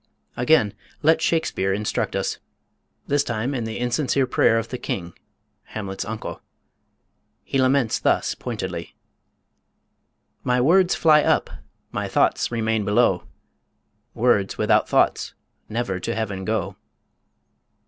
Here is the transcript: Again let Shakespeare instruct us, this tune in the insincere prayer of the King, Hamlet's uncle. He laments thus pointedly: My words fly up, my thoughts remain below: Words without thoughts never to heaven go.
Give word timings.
Again 0.35 0.73
let 1.03 1.21
Shakespeare 1.21 1.71
instruct 1.71 2.15
us, 2.15 2.39
this 3.05 3.23
tune 3.23 3.53
in 3.53 3.65
the 3.65 3.77
insincere 3.77 4.25
prayer 4.25 4.57
of 4.57 4.69
the 4.69 4.79
King, 4.79 5.13
Hamlet's 5.77 6.05
uncle. 6.05 6.41
He 7.43 7.61
laments 7.61 7.99
thus 7.99 8.33
pointedly: 8.33 8.95
My 10.43 10.59
words 10.59 10.95
fly 10.95 11.21
up, 11.21 11.51
my 11.91 12.07
thoughts 12.07 12.51
remain 12.51 12.83
below: 12.83 13.27
Words 14.15 14.57
without 14.57 14.89
thoughts 14.89 15.35
never 15.69 15.99
to 15.99 16.15
heaven 16.15 16.45
go. 16.45 16.77